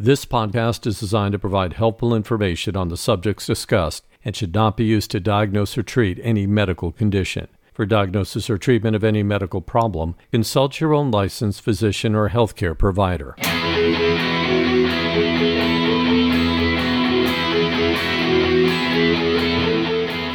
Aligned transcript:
This 0.00 0.24
podcast 0.24 0.86
is 0.86 1.00
designed 1.00 1.32
to 1.32 1.40
provide 1.40 1.72
helpful 1.72 2.14
information 2.14 2.76
on 2.76 2.88
the 2.88 2.96
subjects 2.96 3.46
discussed 3.46 4.06
and 4.24 4.36
should 4.36 4.54
not 4.54 4.76
be 4.76 4.84
used 4.84 5.10
to 5.10 5.18
diagnose 5.18 5.76
or 5.76 5.82
treat 5.82 6.20
any 6.22 6.46
medical 6.46 6.92
condition. 6.92 7.48
For 7.74 7.84
diagnosis 7.84 8.48
or 8.48 8.58
treatment 8.58 8.94
of 8.94 9.02
any 9.02 9.24
medical 9.24 9.60
problem, 9.60 10.14
consult 10.30 10.80
your 10.80 10.94
own 10.94 11.10
licensed 11.10 11.62
physician 11.62 12.14
or 12.14 12.28
healthcare 12.28 12.78
provider. 12.78 13.34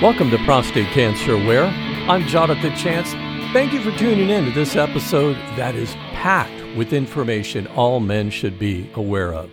Welcome 0.02 0.30
to 0.32 0.40
Prostate 0.44 0.88
Cancer 0.88 1.36
Aware. 1.36 1.68
I'm 2.10 2.28
Jonathan 2.28 2.76
Chance. 2.76 3.14
Thank 3.54 3.72
you 3.72 3.80
for 3.80 3.98
tuning 3.98 4.30
in 4.30 4.44
to 4.44 4.52
this 4.52 4.76
episode 4.76 5.38
that 5.56 5.74
is 5.74 5.94
packed 6.12 6.52
with 6.76 6.92
information 6.92 7.68
all 7.68 8.02
men 8.02 8.30
should 8.30 8.60
be 8.60 8.90
aware 8.96 9.34
of. 9.34 9.50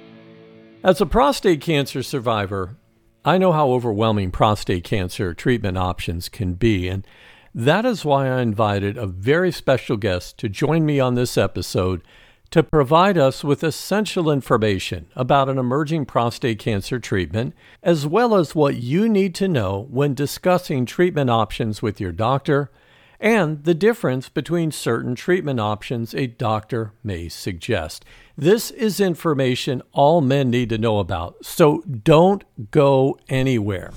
As 0.83 0.99
a 0.99 1.05
prostate 1.05 1.61
cancer 1.61 2.03
survivor, 2.03 2.77
I 3.23 3.37
know 3.37 3.53
how 3.53 3.71
overwhelming 3.71 4.31
prostate 4.31 4.83
cancer 4.83 5.35
treatment 5.35 5.77
options 5.77 6.31
can 6.31 6.55
be, 6.55 6.89
and 6.89 7.07
that 7.55 7.85
is 7.85 8.03
why 8.03 8.31
I 8.31 8.41
invited 8.41 8.97
a 8.97 9.07
very 9.07 9.53
special 9.53 9.99
guest 9.99 10.39
to 10.39 10.49
join 10.49 10.87
me 10.87 10.99
on 10.99 11.17
this 11.17 11.37
episode 11.37 12.01
to 12.53 12.63
provide 12.63 13.19
us 13.19 13.45
with 13.45 13.63
essential 13.63 14.31
information 14.31 15.07
about 15.15 15.51
an 15.51 15.59
emerging 15.59 16.07
prostate 16.07 16.59
cancer 16.59 16.99
treatment, 16.99 17.55
as 17.83 18.07
well 18.07 18.35
as 18.35 18.55
what 18.55 18.77
you 18.77 19.07
need 19.07 19.35
to 19.35 19.49
know 19.49 19.87
when 19.91 20.15
discussing 20.15 20.87
treatment 20.87 21.29
options 21.29 21.83
with 21.83 22.01
your 22.01 22.13
doctor 22.13 22.71
and 23.21 23.65
the 23.65 23.75
difference 23.75 24.31
between 24.31 24.73
certain 24.73 25.15
treatment 25.15 25.61
options 25.61 26.15
a 26.15 26.27
doctor 26.27 26.95
may 27.05 27.29
suggest. 27.29 28.03
This 28.41 28.71
is 28.71 29.01
information 29.01 29.83
all 29.93 30.23
men 30.23 30.49
need 30.49 30.71
to 30.71 30.79
know 30.79 30.99
about, 30.99 31.45
so 31.45 31.83
don't 31.83 32.43
go 32.71 33.19
anywhere. 33.29 33.93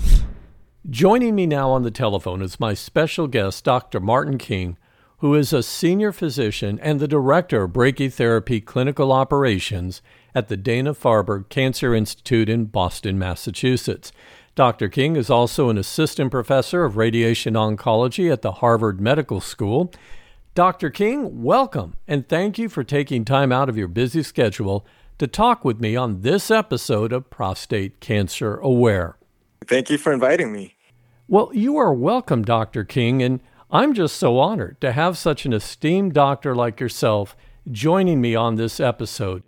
Joining 0.89 1.33
me 1.33 1.45
now 1.45 1.69
on 1.69 1.83
the 1.83 1.91
telephone 1.91 2.41
is 2.41 2.59
my 2.59 2.73
special 2.73 3.27
guest, 3.27 3.63
Dr. 3.63 4.01
Martin 4.01 4.37
King, 4.37 4.77
who 5.19 5.33
is 5.33 5.53
a 5.53 5.63
senior 5.63 6.11
physician 6.11 6.77
and 6.81 6.99
the 6.99 7.07
director 7.07 7.63
of 7.63 7.71
brachytherapy 7.71 8.65
clinical 8.65 9.13
operations 9.13 10.01
at 10.35 10.49
the 10.49 10.57
Dana 10.57 10.93
Farber 10.93 11.47
Cancer 11.47 11.95
Institute 11.95 12.49
in 12.49 12.65
Boston, 12.65 13.17
Massachusetts. 13.17 14.11
Dr. 14.55 14.89
King 14.89 15.15
is 15.15 15.29
also 15.29 15.69
an 15.69 15.77
assistant 15.77 16.31
professor 16.31 16.83
of 16.83 16.97
radiation 16.97 17.53
oncology 17.53 18.29
at 18.29 18.41
the 18.41 18.51
Harvard 18.51 18.99
Medical 18.99 19.39
School. 19.39 19.89
Dr. 20.55 20.91
King, 20.91 21.41
welcome 21.41 21.95
and 22.07 22.29
thank 22.29 22.59
you 22.59 22.69
for 22.69 22.83
taking 22.83 23.25
time 23.25 23.51
out 23.51 23.69
of 23.69 23.77
your 23.77 23.87
busy 23.87 24.21
schedule 24.21 24.85
to 25.17 25.25
talk 25.25 25.65
with 25.65 25.81
me 25.81 25.95
on 25.95 26.21
this 26.21 26.51
episode 26.51 27.11
of 27.11 27.31
Prostate 27.31 27.99
Cancer 27.99 28.57
Aware. 28.57 29.17
Thank 29.65 29.89
you 29.89 29.97
for 29.97 30.13
inviting 30.13 30.53
me. 30.53 30.75
Well, 31.27 31.49
you 31.55 31.77
are 31.77 31.91
welcome, 31.91 32.43
Dr. 32.43 32.83
King, 32.83 33.23
and 33.23 33.39
I'm 33.71 33.95
just 33.95 34.17
so 34.17 34.37
honored 34.37 34.79
to 34.81 34.91
have 34.91 35.17
such 35.17 35.47
an 35.47 35.53
esteemed 35.53 36.13
doctor 36.13 36.53
like 36.53 36.79
yourself 36.79 37.35
joining 37.71 38.21
me 38.21 38.35
on 38.35 38.53
this 38.53 38.79
episode. 38.79 39.41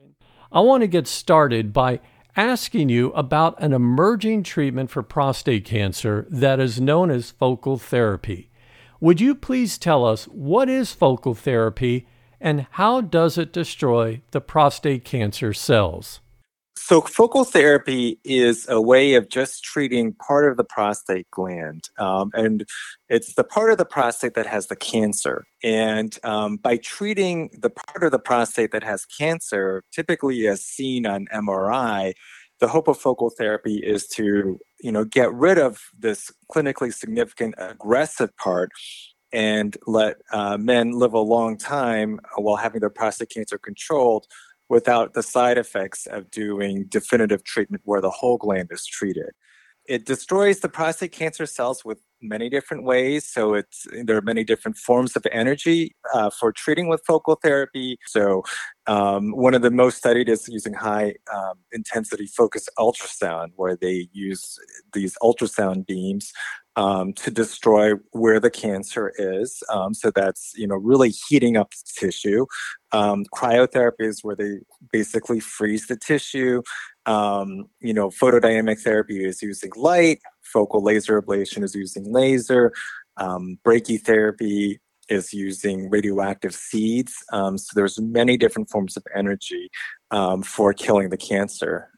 I 0.52 0.62
want 0.62 0.82
to 0.82 0.88
get 0.88 1.06
started 1.06 1.72
by 1.72 2.00
asking 2.36 2.90
you 2.90 3.12
about 3.12 3.62
an 3.62 3.74
emerging 3.74 4.42
treatment 4.42 4.90
for 4.90 5.04
prostate 5.04 5.66
cancer 5.66 6.26
that 6.32 6.60
is 6.60 6.82
known 6.82 7.12
as 7.12 7.30
focal 7.30 7.78
therapy. 7.78 8.50
Would 9.06 9.22
you 9.22 9.36
please 9.36 9.78
tell 9.78 10.04
us 10.04 10.26
what 10.26 10.68
is 10.68 10.92
focal 10.92 11.36
therapy 11.36 12.08
and 12.42 12.66
how 12.72 13.02
does 13.02 13.38
it 13.38 13.54
destroy 13.54 14.24
the 14.32 14.42
prostate 14.42 15.06
cancer 15.06 15.54
cells? 15.54 16.22
So, 16.76 17.02
focal 17.02 17.44
therapy 17.44 18.20
is 18.24 18.68
a 18.68 18.82
way 18.82 19.14
of 19.14 19.30
just 19.30 19.64
treating 19.64 20.14
part 20.14 20.50
of 20.50 20.58
the 20.58 20.64
prostate 20.64 21.30
gland. 21.30 21.84
Um, 22.00 22.32
and 22.34 22.66
it's 23.08 23.36
the 23.36 23.44
part 23.44 23.72
of 23.72 23.78
the 23.78 23.86
prostate 23.86 24.34
that 24.34 24.48
has 24.48 24.68
the 24.68 24.76
cancer. 24.76 25.46
And 25.64 26.18
um, 26.24 26.58
by 26.58 26.78
treating 26.78 27.52
the 27.62 27.70
part 27.70 28.04
of 28.04 28.12
the 28.12 28.18
prostate 28.18 28.72
that 28.72 28.84
has 28.84 29.06
cancer, 29.06 29.84
typically 29.94 30.48
as 30.48 30.64
seen 30.64 31.06
on 31.06 31.28
MRI, 31.32 32.14
the 32.60 32.68
hope 32.68 32.88
of 32.88 32.98
focal 32.98 33.30
therapy 33.30 33.78
is 33.78 34.08
to 34.08 34.60
you 34.80 34.92
know 34.92 35.06
get 35.06 35.34
rid 35.34 35.58
of 35.58 35.82
this 35.98 36.32
clinically 36.52 36.94
significant 36.94 37.56
aggressive 37.58 38.36
part 38.38 38.72
and 39.34 39.78
let 39.86 40.18
uh, 40.32 40.58
men 40.58 40.92
live 40.92 41.14
a 41.14 41.20
long 41.20 41.58
time 41.58 42.20
while 42.38 42.56
having 42.56 42.80
their 42.80 42.90
prostate 42.90 43.30
cancer 43.30 43.58
controlled 43.58 44.26
without 44.70 45.14
the 45.14 45.22
side 45.22 45.58
effects 45.58 46.08
of 46.08 46.32
doing 46.32 46.86
definitive 46.90 47.44
treatment 47.44 47.82
where 47.86 48.02
the 48.02 48.10
whole 48.10 48.38
gland 48.38 48.70
is 48.72 48.86
treated. 48.86 49.30
It 49.88 50.06
destroys 50.06 50.60
the 50.60 50.70
prostate 50.70 51.12
cancer 51.12 51.46
cells 51.46 51.86
with 51.86 52.00
many 52.22 52.50
different 52.50 52.84
ways. 52.84 53.28
So 53.28 53.54
it's 53.54 53.88
there 53.92 54.18
are 54.18 54.22
many 54.22 54.44
different 54.44 54.78
forms 54.78 55.16
of 55.16 55.26
energy 55.32 55.96
uh, 56.14 56.30
for 56.30 56.52
treating 56.52 56.88
with 56.88 57.04
focal 57.06 57.36
therapy. 57.36 57.98
So 58.08 58.44
um, 58.88 59.32
one 59.32 59.54
of 59.54 59.62
the 59.62 59.72
most 59.72 59.98
studied 59.98 60.30
is 60.30 60.48
using 60.48 60.74
high 60.74 61.16
um, 61.34 61.60
intensity 61.72 62.26
focused 62.26 62.70
ultrasound, 62.80 63.50
where 63.56 63.76
they 63.76 64.10
use 64.12 64.58
these 64.94 65.16
ultrasound 65.22 65.86
beams 65.86 66.32
um, 66.76 67.14
to 67.14 67.32
destroy 67.32 67.94
where 68.12 68.40
the 68.40 68.50
cancer 68.50 69.14
is. 69.18 69.64
Um, 69.72 69.94
so 69.94 70.12
that's 70.12 70.54
you 70.56 70.68
know 70.68 70.76
really 70.76 71.10
heating 71.10 71.58
up 71.58 71.72
the 71.72 72.08
tissue. 72.08 72.46
Um, 72.92 73.26
cryotherapy 73.34 74.02
is 74.02 74.24
where 74.24 74.36
they 74.36 74.60
basically 74.92 75.40
freeze 75.40 75.88
the 75.88 75.98
tissue. 75.98 76.62
Um, 77.06 77.66
you 77.80 77.94
know, 77.94 78.10
photodynamic 78.10 78.82
therapy 78.82 79.24
is 79.24 79.42
using 79.42 79.72
light. 79.76 80.20
Focal 80.42 80.84
laser 80.84 81.22
ablation 81.22 81.64
is 81.64 81.76
using 81.76 82.12
laser. 82.12 82.72
Um, 83.18 83.58
brachytherapy 83.66 84.78
is 85.08 85.34
using 85.34 85.90
radioactive 85.90 86.56
seeds. 86.56 87.14
Um, 87.32 87.58
so 87.58 87.72
there's 87.76 88.00
many 88.00 88.38
different 88.38 88.70
forms 88.70 88.98
of 88.98 89.04
energy 89.16 89.70
for 90.44 90.74
killing 90.74 91.10
the 91.10 91.18
cancer. 91.18 91.90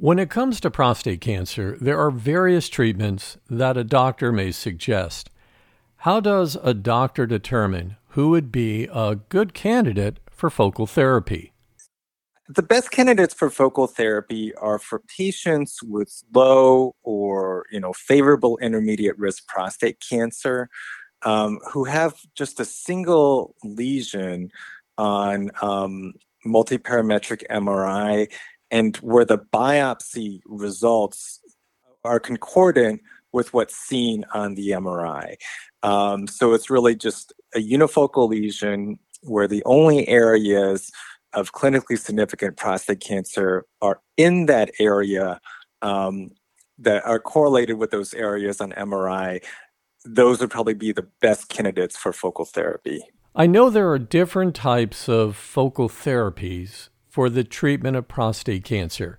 When 0.00 0.18
it 0.18 0.30
comes 0.30 0.60
to 0.60 0.70
prostate 0.70 1.20
cancer, 1.20 1.76
there 1.78 2.00
are 2.00 2.10
various 2.10 2.70
treatments 2.70 3.36
that 3.50 3.76
a 3.76 3.84
doctor 3.84 4.32
may 4.32 4.50
suggest. 4.50 5.28
How 5.98 6.20
does 6.20 6.56
a 6.62 6.72
doctor 6.72 7.26
determine 7.26 7.98
who 8.12 8.30
would 8.30 8.50
be 8.50 8.88
a 8.90 9.16
good 9.28 9.52
candidate 9.52 10.18
for 10.30 10.48
focal 10.48 10.86
therapy? 10.86 11.52
The 12.48 12.62
best 12.62 12.90
candidates 12.90 13.34
for 13.34 13.50
focal 13.50 13.86
therapy 13.86 14.54
are 14.54 14.78
for 14.78 15.00
patients 15.00 15.82
with 15.82 16.22
low 16.34 16.94
or 17.02 17.66
you 17.70 17.78
know 17.78 17.92
favorable 17.92 18.56
intermediate 18.56 19.18
risk 19.18 19.46
prostate 19.48 19.98
cancer 20.00 20.70
um, 21.26 21.58
who 21.72 21.84
have 21.84 22.14
just 22.34 22.58
a 22.58 22.64
single 22.64 23.54
lesion 23.62 24.50
on 24.96 25.50
um, 25.60 26.14
multiparametric 26.46 27.42
MRI 27.50 28.28
and 28.70 28.96
where 28.98 29.24
the 29.24 29.38
biopsy 29.38 30.40
results 30.46 31.40
are 32.04 32.20
concordant 32.20 33.02
with 33.32 33.52
what's 33.52 33.76
seen 33.76 34.24
on 34.32 34.54
the 34.54 34.70
MRI. 34.70 35.36
Um, 35.82 36.26
so 36.26 36.52
it's 36.52 36.70
really 36.70 36.94
just 36.94 37.32
a 37.54 37.58
unifocal 37.58 38.28
lesion 38.28 38.98
where 39.22 39.46
the 39.46 39.62
only 39.64 40.08
areas 40.08 40.90
of 41.32 41.52
clinically 41.52 41.98
significant 41.98 42.56
prostate 42.56 43.00
cancer 43.00 43.66
are 43.80 44.00
in 44.16 44.46
that 44.46 44.70
area 44.80 45.40
um, 45.82 46.30
that 46.78 47.04
are 47.04 47.20
correlated 47.20 47.78
with 47.78 47.90
those 47.90 48.14
areas 48.14 48.60
on 48.60 48.72
MRI. 48.72 49.42
Those 50.04 50.40
would 50.40 50.50
probably 50.50 50.74
be 50.74 50.92
the 50.92 51.06
best 51.20 51.48
candidates 51.48 51.96
for 51.96 52.12
focal 52.12 52.44
therapy. 52.44 53.02
I 53.34 53.46
know 53.46 53.70
there 53.70 53.90
are 53.90 53.98
different 53.98 54.56
types 54.56 55.08
of 55.08 55.36
focal 55.36 55.88
therapies 55.88 56.88
for 57.10 57.28
the 57.28 57.44
treatment 57.44 57.96
of 57.96 58.08
prostate 58.08 58.64
cancer. 58.64 59.18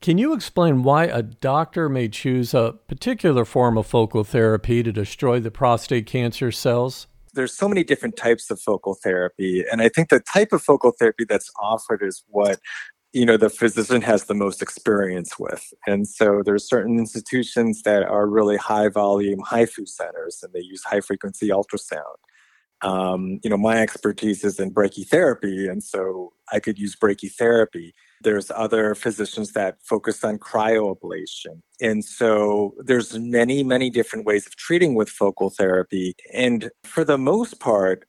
Can 0.00 0.16
you 0.16 0.32
explain 0.32 0.82
why 0.82 1.04
a 1.04 1.22
doctor 1.22 1.88
may 1.88 2.08
choose 2.08 2.54
a 2.54 2.74
particular 2.86 3.44
form 3.44 3.76
of 3.76 3.86
focal 3.86 4.24
therapy 4.24 4.82
to 4.82 4.92
destroy 4.92 5.40
the 5.40 5.50
prostate 5.50 6.06
cancer 6.06 6.52
cells? 6.52 7.08
There's 7.34 7.52
so 7.52 7.68
many 7.68 7.82
different 7.82 8.16
types 8.16 8.50
of 8.50 8.60
focal 8.60 8.94
therapy, 8.94 9.64
and 9.70 9.82
I 9.82 9.88
think 9.88 10.08
the 10.08 10.20
type 10.20 10.52
of 10.52 10.62
focal 10.62 10.92
therapy 10.92 11.24
that's 11.24 11.50
offered 11.60 12.02
is 12.02 12.22
what 12.28 12.60
you 13.12 13.24
know 13.24 13.36
the 13.36 13.50
physician 13.50 14.02
has 14.02 14.24
the 14.24 14.34
most 14.34 14.60
experience 14.60 15.38
with 15.38 15.72
and 15.86 16.06
so 16.06 16.42
there's 16.44 16.68
certain 16.68 16.98
institutions 16.98 17.82
that 17.82 18.02
are 18.02 18.26
really 18.26 18.58
high 18.58 18.88
volume 18.88 19.40
HIFU 19.40 19.88
centers 19.88 20.40
and 20.42 20.52
they 20.52 20.60
use 20.60 20.82
high 20.84 21.00
frequency 21.00 21.48
ultrasound 21.48 22.16
um, 22.82 23.40
you 23.42 23.50
know, 23.50 23.56
my 23.56 23.78
expertise 23.78 24.44
is 24.44 24.60
in 24.60 24.72
brachytherapy, 24.72 25.70
and 25.70 25.82
so 25.82 26.32
I 26.52 26.60
could 26.60 26.78
use 26.78 26.94
brachytherapy. 26.96 27.92
There's 28.22 28.50
other 28.50 28.94
physicians 28.94 29.52
that 29.52 29.78
focus 29.82 30.24
on 30.24 30.38
cryoablation. 30.38 31.62
And 31.80 32.04
so 32.04 32.74
there's 32.78 33.18
many, 33.18 33.62
many 33.62 33.90
different 33.90 34.26
ways 34.26 34.46
of 34.46 34.56
treating 34.56 34.94
with 34.94 35.08
focal 35.08 35.50
therapy. 35.50 36.14
And 36.32 36.70
for 36.84 37.04
the 37.04 37.18
most 37.18 37.60
part, 37.60 38.06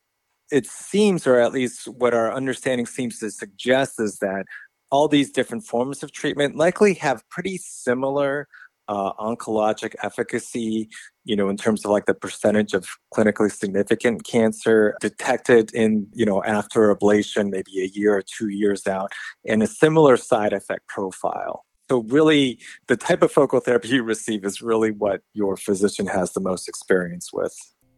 it 0.52 0.66
seems, 0.66 1.28
or 1.28 1.40
at 1.40 1.52
least 1.52 1.88
what 1.88 2.14
our 2.14 2.32
understanding 2.32 2.86
seems 2.86 3.20
to 3.20 3.32
suggest, 3.32 4.00
is 4.00 4.20
that 4.20 4.46
all 4.90 5.08
these 5.08 5.32
different 5.32 5.66
forms 5.66 6.04
of 6.04 6.12
treatment 6.14 6.56
likely 6.56 6.94
have 6.96 7.28
pretty 7.30 7.58
similar 7.58 8.48
uh, 8.88 9.14
oncologic 9.14 9.96
efficacy, 10.04 10.90
you 11.26 11.36
know, 11.36 11.50
in 11.50 11.58
terms 11.58 11.84
of 11.84 11.92
like 11.92 12.06
the 12.06 12.14
percentage 12.14 12.74
of 12.74 12.88
clinically 13.14 13.52
significant 13.52 14.24
cancer 14.24 14.96
detected 15.02 15.74
in, 15.74 16.08
you 16.14 16.26
know, 16.26 16.44
after 16.44 16.94
ablation, 16.94 17.50
maybe 17.50 17.82
a 17.82 17.88
year 17.88 18.16
or 18.16 18.22
two 18.22 18.50
years 18.50 18.88
out, 18.88 19.12
and 19.46 19.62
a 19.62 19.68
similar 19.68 20.18
side 20.18 20.54
effect 20.54 20.88
profile. 20.88 21.66
So, 21.90 22.00
really, 22.10 22.60
the 22.88 22.98
type 22.98 23.22
of 23.22 23.32
focal 23.32 23.62
therapy 23.62 23.90
you 23.90 24.04
receive 24.04 24.44
is 24.44 24.62
really 24.62 24.92
what 24.92 25.22
your 25.34 25.56
physician 25.56 26.08
has 26.08 26.34
the 26.34 26.42
most 26.42 26.68
experience 26.68 27.32
with. 27.32 27.56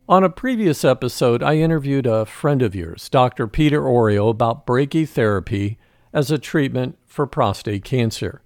On 0.08 0.24
a 0.24 0.30
previous 0.30 0.84
episode, 0.84 1.44
I 1.44 1.58
interviewed 1.58 2.08
a 2.08 2.26
friend 2.26 2.62
of 2.62 2.76
yours, 2.76 3.10
Dr. 3.10 3.48
Peter 3.48 3.82
Orio, 3.82 4.30
about 4.30 4.66
brachytherapy 4.66 5.78
as 6.14 6.32
a 6.32 6.40
treatment 6.40 6.98
for 7.06 7.28
prostate 7.28 7.84
cancer. 7.84 8.42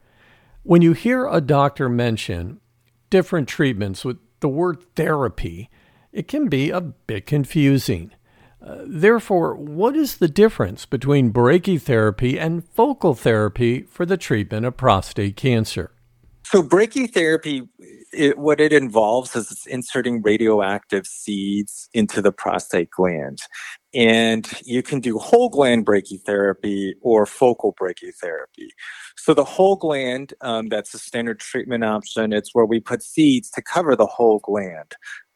When 0.64 0.82
you 0.82 0.94
hear 0.94 1.28
a 1.28 1.42
doctor 1.42 1.90
mention 1.90 2.62
different 3.10 3.50
treatments 3.50 4.06
with 4.06 4.18
the 4.40 4.48
word 4.48 4.82
therapy, 4.96 5.70
it 6.14 6.30
can 6.30 6.48
be 6.48 6.70
a 6.70 6.80
bit 6.80 7.26
confusing. 7.26 8.12
Uh, 8.66 8.84
therefore, 8.88 9.56
what 9.56 9.94
is 9.94 10.18
the 10.18 10.30
difference 10.30 10.86
between 10.86 11.34
brachytherapy 11.34 12.40
and 12.40 12.64
focal 12.70 13.14
therapy 13.14 13.82
for 13.82 14.06
the 14.06 14.16
treatment 14.16 14.66
of 14.66 14.78
prostate 14.78 15.36
cancer? 15.36 15.92
So, 16.54 16.62
brachytherapy 16.62 17.68
it, 18.14 18.38
what 18.38 18.62
it 18.62 18.72
involves 18.72 19.36
is 19.36 19.50
it's 19.50 19.66
inserting 19.66 20.22
radioactive 20.22 21.08
seeds 21.08 21.90
into 21.96 22.22
the 22.22 22.32
prostate 22.32 22.92
gland. 22.92 23.40
And 23.96 24.48
you 24.64 24.84
can 24.84 25.00
do 25.00 25.18
whole 25.18 25.50
gland 25.50 25.88
brachytherapy 25.88 26.94
or 27.02 27.26
focal 27.26 27.74
brachytherapy. 27.74 28.68
So 29.18 29.34
the 29.34 29.44
whole 29.44 29.76
gland, 29.76 30.36
um, 30.42 30.70
that's 30.70 30.94
a 30.94 31.00
standard 31.00 31.40
treatment 31.40 31.84
option. 31.84 32.34
It's 32.34 32.52
where 32.54 32.66
we 32.66 32.80
put 32.80 33.02
seeds 33.02 33.50
to 33.52 33.62
cover 33.64 33.96
the 33.96 34.06
whole 34.06 34.40
gland 34.40 34.94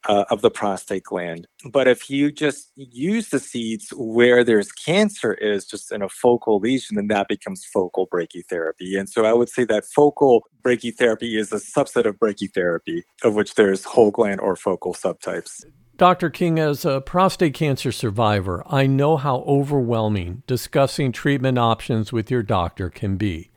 uh, 0.07 0.25
of 0.29 0.41
the 0.41 0.49
prostate 0.49 1.03
gland. 1.03 1.47
But 1.71 1.87
if 1.87 2.09
you 2.09 2.31
just 2.31 2.71
use 2.75 3.29
the 3.29 3.39
seeds 3.39 3.93
where 3.95 4.43
there's 4.43 4.71
cancer 4.71 5.33
is 5.33 5.65
just 5.65 5.91
in 5.91 6.01
a 6.01 6.09
focal 6.09 6.59
lesion, 6.59 6.95
then 6.95 7.07
that 7.07 7.27
becomes 7.27 7.65
focal 7.65 8.07
brachytherapy. 8.07 8.97
And 8.97 9.09
so 9.09 9.25
I 9.25 9.33
would 9.33 9.49
say 9.49 9.65
that 9.65 9.85
focal 9.85 10.43
brachytherapy 10.63 11.37
is 11.37 11.51
a 11.51 11.57
subset 11.57 12.05
of 12.05 12.15
brachytherapy, 12.17 13.03
of 13.23 13.35
which 13.35 13.55
there's 13.55 13.83
whole 13.83 14.11
gland 14.11 14.39
or 14.39 14.55
focal 14.55 14.93
subtypes. 14.93 15.63
Dr. 15.97 16.29
King, 16.29 16.59
as 16.59 16.85
a 16.85 17.01
prostate 17.01 17.55
cancer 17.55 17.91
survivor, 17.91 18.63
I 18.67 18.85
know 18.85 19.17
how 19.17 19.37
overwhelming 19.47 20.43
discussing 20.45 21.11
treatment 21.11 21.57
options 21.57 22.13
with 22.13 22.29
your 22.29 22.43
doctor 22.43 22.91
can 22.91 23.17
be. 23.17 23.49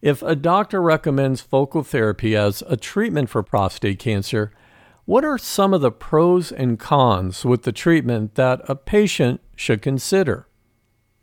If 0.00 0.22
a 0.22 0.34
doctor 0.34 0.80
recommends 0.80 1.42
focal 1.42 1.82
therapy 1.82 2.34
as 2.34 2.62
a 2.66 2.78
treatment 2.78 3.28
for 3.28 3.42
prostate 3.42 3.98
cancer, 3.98 4.52
what 5.06 5.24
are 5.24 5.38
some 5.38 5.72
of 5.72 5.80
the 5.80 5.92
pros 5.92 6.52
and 6.52 6.78
cons 6.78 7.44
with 7.44 7.62
the 7.62 7.72
treatment 7.72 8.34
that 8.34 8.60
a 8.68 8.74
patient 8.74 9.40
should 9.54 9.80
consider? 9.80 10.48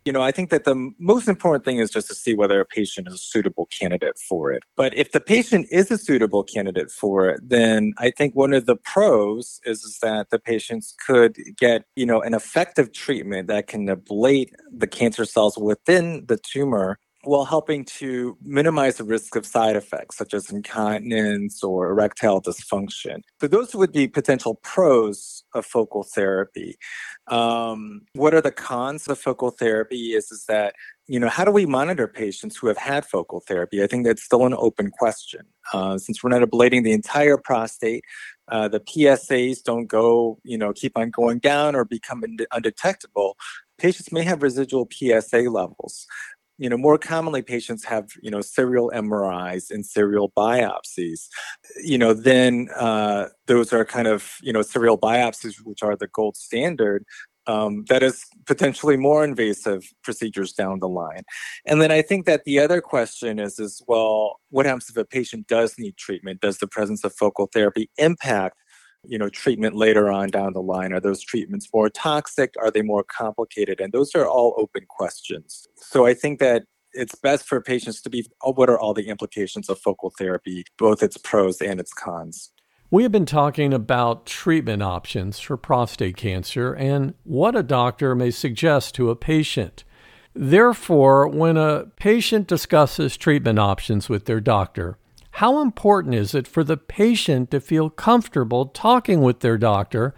You 0.05 0.11
know, 0.11 0.21
I 0.21 0.31
think 0.31 0.49
that 0.49 0.65
the 0.65 0.91
most 0.99 1.29
important 1.29 1.63
thing 1.63 1.77
is 1.77 1.89
just 1.89 2.07
to 2.09 2.15
see 2.15 2.33
whether 2.33 2.59
a 2.59 2.65
patient 2.65 3.07
is 3.07 3.13
a 3.13 3.17
suitable 3.17 3.67
candidate 3.67 4.17
for 4.17 4.51
it. 4.51 4.63
But 4.75 4.97
if 4.97 5.11
the 5.11 5.21
patient 5.21 5.67
is 5.71 5.91
a 5.91 5.97
suitable 5.97 6.43
candidate 6.43 6.91
for 6.91 7.29
it, 7.29 7.39
then 7.41 7.93
I 7.97 8.11
think 8.11 8.35
one 8.35 8.53
of 8.53 8.65
the 8.65 8.75
pros 8.75 9.61
is, 9.65 9.83
is 9.83 9.99
that 10.01 10.29
the 10.29 10.39
patients 10.39 10.93
could 11.05 11.37
get, 11.57 11.85
you 11.95 12.05
know, 12.05 12.21
an 12.21 12.33
effective 12.33 12.91
treatment 12.91 13.47
that 13.47 13.67
can 13.67 13.87
ablate 13.87 14.51
the 14.71 14.87
cancer 14.87 15.23
cells 15.23 15.57
within 15.57 16.25
the 16.27 16.37
tumor 16.37 16.99
while 17.23 17.45
helping 17.45 17.85
to 17.85 18.37
minimize 18.43 18.97
the 18.97 19.03
risk 19.03 19.35
of 19.35 19.45
side 19.45 19.75
effects 19.75 20.17
such 20.17 20.33
as 20.33 20.51
incontinence 20.51 21.63
or 21.63 21.89
erectile 21.89 22.41
dysfunction. 22.41 23.21
So, 23.39 23.47
those 23.47 23.73
would 23.75 23.91
be 23.91 24.07
potential 24.07 24.55
pros 24.63 25.43
of 25.53 25.65
focal 25.65 26.03
therapy. 26.03 26.77
Um, 27.27 28.01
what 28.13 28.33
are 28.33 28.41
the 28.41 28.51
cons 28.51 29.07
of 29.07 29.19
focal 29.19 29.51
therapy? 29.51 30.13
Is, 30.13 30.31
is 30.31 30.45
that, 30.47 30.75
you 31.07 31.19
know, 31.19 31.29
how 31.29 31.45
do 31.45 31.51
we 31.51 31.65
monitor 31.65 32.07
patients 32.07 32.57
who 32.57 32.67
have 32.67 32.77
had 32.77 33.05
focal 33.05 33.39
therapy? 33.39 33.81
I 33.81 33.87
think 33.87 34.05
that's 34.05 34.23
still 34.23 34.45
an 34.45 34.55
open 34.57 34.91
question. 34.91 35.41
Uh, 35.71 35.97
since 35.97 36.23
we're 36.23 36.29
not 36.29 36.47
ablating 36.47 36.83
the 36.83 36.91
entire 36.91 37.37
prostate, 37.37 38.03
uh, 38.51 38.67
the 38.67 38.81
PSAs 38.81 39.63
don't 39.63 39.87
go, 39.87 40.39
you 40.43 40.57
know, 40.57 40.73
keep 40.73 40.97
on 40.97 41.09
going 41.09 41.39
down 41.39 41.75
or 41.75 41.85
become 41.85 42.23
undetectable 42.51 43.37
patients 43.79 44.11
may 44.11 44.23
have 44.23 44.43
residual 44.43 44.87
PSA 44.91 45.41
levels 45.49 46.07
you 46.57 46.69
know, 46.69 46.77
more 46.77 46.97
commonly 46.97 47.41
patients 47.41 47.83
have, 47.85 48.09
you 48.21 48.29
know, 48.29 48.41
serial 48.41 48.91
MRIs 48.93 49.71
and 49.71 49.85
serial 49.85 50.31
biopsies. 50.37 51.27
You 51.83 51.97
know, 51.97 52.13
then 52.13 52.69
uh, 52.75 53.29
those 53.47 53.73
are 53.73 53.85
kind 53.85 54.07
of, 54.07 54.33
you 54.41 54.53
know, 54.53 54.61
serial 54.61 54.97
biopsies, 54.97 55.55
which 55.63 55.81
are 55.81 55.95
the 55.95 56.07
gold 56.07 56.37
standard. 56.37 57.05
Um, 57.45 57.83
that 57.89 58.03
is 58.03 58.23
potentially 58.45 58.95
more 58.95 59.25
invasive 59.25 59.83
procedures 60.01 60.53
down 60.53 60.79
the 60.79 60.87
line. 60.87 61.23
And 61.65 61.81
then 61.81 61.91
I 61.91 62.01
think 62.01 62.25
that 62.25 62.45
the 62.45 62.59
other 62.59 62.79
question 62.79 63.37
is, 63.37 63.59
is 63.59 63.83
well, 63.85 64.39
what 64.49 64.65
happens 64.65 64.89
if 64.89 64.95
a 64.95 65.03
patient 65.03 65.47
does 65.47 65.77
need 65.77 65.97
treatment? 65.97 66.39
Does 66.39 66.59
the 66.59 66.67
presence 66.67 67.03
of 67.03 67.13
focal 67.13 67.49
therapy 67.51 67.89
impact 67.97 68.62
you 69.05 69.17
know 69.17 69.29
treatment 69.29 69.75
later 69.75 70.11
on 70.11 70.29
down 70.29 70.53
the 70.53 70.61
line? 70.61 70.93
Are 70.93 70.99
those 70.99 71.21
treatments 71.21 71.67
more 71.73 71.89
toxic? 71.89 72.53
Are 72.61 72.71
they 72.71 72.81
more 72.81 73.03
complicated? 73.03 73.79
And 73.79 73.93
those 73.93 74.15
are 74.15 74.27
all 74.27 74.55
open 74.57 74.85
questions. 74.87 75.67
So 75.75 76.05
i 76.05 76.13
think 76.13 76.39
that 76.39 76.63
it's 76.93 77.15
best 77.15 77.45
for 77.45 77.59
patients 77.61 78.01
to 78.01 78.09
be 78.09 78.27
oh, 78.43 78.53
what 78.53 78.69
are 78.69 78.79
all 78.79 78.93
the 78.93 79.07
implications 79.07 79.69
of 79.69 79.79
focal 79.79 80.11
therapy 80.17 80.65
both 80.77 81.03
its 81.03 81.17
pros 81.17 81.61
and 81.61 81.79
its 81.79 81.93
cons? 81.93 82.51
We 82.91 83.01
have 83.01 83.11
been 83.11 83.25
talking 83.25 83.73
about 83.73 84.27
treatment 84.27 84.83
options 84.83 85.39
for 85.39 85.57
prostate 85.57 86.15
cancer 86.15 86.73
and 86.73 87.15
what 87.23 87.55
a 87.55 87.63
doctor 87.63 88.13
may 88.13 88.29
suggest 88.29 88.93
to 88.95 89.09
a 89.09 89.15
patient. 89.15 89.83
Therefore, 90.35 91.27
when 91.27 91.57
a 91.57 91.85
patient 91.95 92.47
discusses 92.47 93.17
treatment 93.17 93.57
options 93.57 94.09
with 94.09 94.25
their 94.25 94.39
doctor, 94.39 94.97
how 95.37 95.61
important 95.61 96.13
is 96.13 96.35
it 96.35 96.47
for 96.47 96.63
the 96.63 96.77
patient 96.77 97.49
to 97.49 97.59
feel 97.59 97.89
comfortable 97.89 98.67
talking 98.67 99.21
with 99.21 99.39
their 99.39 99.57
doctor 99.57 100.13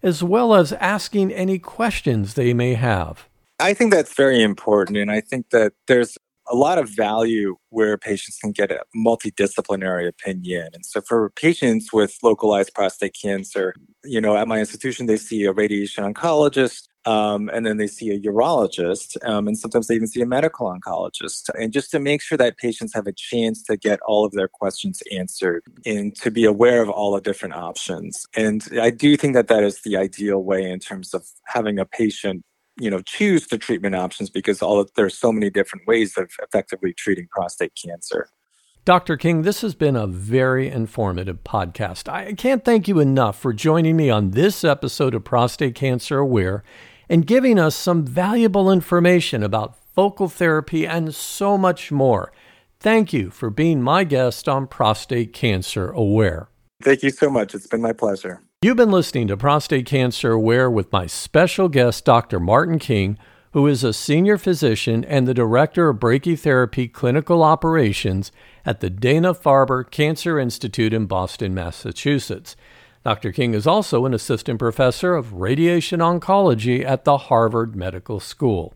as 0.00 0.22
well 0.22 0.54
as 0.54 0.72
asking 0.74 1.32
any 1.32 1.58
questions 1.58 2.34
they 2.34 2.54
may 2.54 2.74
have? 2.74 3.26
I 3.58 3.74
think 3.74 3.92
that's 3.92 4.14
very 4.14 4.40
important. 4.42 4.96
And 4.96 5.10
I 5.10 5.22
think 5.22 5.50
that 5.50 5.72
there's 5.88 6.16
a 6.50 6.56
lot 6.56 6.78
of 6.78 6.88
value 6.88 7.56
where 7.68 7.96
patients 7.96 8.38
can 8.38 8.52
get 8.52 8.70
a 8.70 8.82
multidisciplinary 8.96 10.06
opinion. 10.08 10.68
And 10.74 10.84
so 10.84 11.00
for 11.00 11.30
patients 11.30 11.92
with 11.92 12.18
localized 12.22 12.74
prostate 12.74 13.16
cancer, 13.20 13.74
you 14.04 14.20
know, 14.20 14.36
at 14.36 14.48
my 14.48 14.58
institution, 14.58 15.06
they 15.06 15.16
see 15.16 15.44
a 15.44 15.52
radiation 15.52 16.02
oncologist, 16.04 16.88
um, 17.06 17.48
and 17.50 17.64
then 17.64 17.76
they 17.76 17.86
see 17.86 18.10
a 18.10 18.20
urologist, 18.20 19.16
um, 19.26 19.46
and 19.46 19.58
sometimes 19.58 19.86
they 19.86 19.94
even 19.94 20.08
see 20.08 20.20
a 20.20 20.26
medical 20.26 20.66
oncologist. 20.66 21.48
And 21.58 21.72
just 21.72 21.90
to 21.92 21.98
make 21.98 22.20
sure 22.20 22.36
that 22.36 22.58
patients 22.58 22.92
have 22.94 23.06
a 23.06 23.12
chance 23.12 23.62
to 23.64 23.76
get 23.76 24.00
all 24.06 24.24
of 24.24 24.32
their 24.32 24.48
questions 24.48 25.02
answered 25.12 25.62
and 25.86 26.14
to 26.16 26.30
be 26.30 26.44
aware 26.44 26.82
of 26.82 26.90
all 26.90 27.14
the 27.14 27.20
different 27.20 27.54
options. 27.54 28.26
And 28.36 28.66
I 28.80 28.90
do 28.90 29.16
think 29.16 29.34
that 29.34 29.48
that 29.48 29.62
is 29.62 29.80
the 29.82 29.96
ideal 29.96 30.42
way 30.42 30.68
in 30.68 30.78
terms 30.78 31.14
of 31.14 31.24
having 31.46 31.78
a 31.78 31.86
patient 31.86 32.44
you 32.80 32.90
know 32.90 33.00
choose 33.02 33.46
the 33.48 33.58
treatment 33.58 33.94
options 33.94 34.30
because 34.30 34.62
all 34.62 34.80
of, 34.80 34.90
there's 34.96 35.16
so 35.16 35.32
many 35.32 35.50
different 35.50 35.86
ways 35.86 36.16
of 36.16 36.30
effectively 36.42 36.92
treating 36.92 37.28
prostate 37.28 37.72
cancer 37.74 38.28
Dr. 38.86 39.18
King, 39.18 39.42
this 39.42 39.60
has 39.60 39.74
been 39.74 39.94
a 39.94 40.06
very 40.06 40.66
informative 40.68 41.44
podcast. 41.44 42.08
I 42.08 42.32
can't 42.32 42.64
thank 42.64 42.88
you 42.88 42.98
enough 42.98 43.38
for 43.38 43.52
joining 43.52 43.94
me 43.94 44.08
on 44.08 44.30
this 44.30 44.64
episode 44.64 45.14
of 45.14 45.22
Prostate 45.22 45.74
Cancer 45.74 46.18
Aware 46.18 46.64
and 47.06 47.26
giving 47.26 47.58
us 47.58 47.76
some 47.76 48.06
valuable 48.06 48.70
information 48.70 49.42
about 49.42 49.76
focal 49.94 50.28
therapy 50.28 50.86
and 50.86 51.14
so 51.14 51.58
much 51.58 51.92
more. 51.92 52.32
Thank 52.78 53.12
you 53.12 53.30
for 53.30 53.50
being 53.50 53.82
my 53.82 54.04
guest 54.04 54.48
on 54.48 54.66
Prostate 54.66 55.34
Cancer 55.34 55.90
Aware. 55.90 56.48
Thank 56.82 57.02
you 57.02 57.10
so 57.10 57.28
much. 57.28 57.54
It's 57.54 57.66
been 57.66 57.82
my 57.82 57.92
pleasure. 57.92 58.42
You've 58.62 58.76
been 58.76 58.90
listening 58.90 59.26
to 59.28 59.38
Prostate 59.38 59.86
Cancer 59.86 60.32
Aware 60.32 60.70
with 60.70 60.92
my 60.92 61.06
special 61.06 61.70
guest, 61.70 62.04
Dr. 62.04 62.38
Martin 62.38 62.78
King, 62.78 63.16
who 63.52 63.66
is 63.66 63.82
a 63.82 63.94
senior 63.94 64.36
physician 64.36 65.02
and 65.02 65.26
the 65.26 65.32
director 65.32 65.88
of 65.88 65.96
brachytherapy 65.96 66.92
clinical 66.92 67.42
operations 67.42 68.30
at 68.66 68.80
the 68.80 68.90
Dana 68.90 69.32
Farber 69.32 69.90
Cancer 69.90 70.38
Institute 70.38 70.92
in 70.92 71.06
Boston, 71.06 71.54
Massachusetts. 71.54 72.54
Dr. 73.02 73.32
King 73.32 73.54
is 73.54 73.66
also 73.66 74.04
an 74.04 74.12
assistant 74.12 74.58
professor 74.58 75.14
of 75.14 75.32
radiation 75.32 76.00
oncology 76.00 76.84
at 76.84 77.06
the 77.06 77.16
Harvard 77.16 77.74
Medical 77.74 78.20
School. 78.20 78.74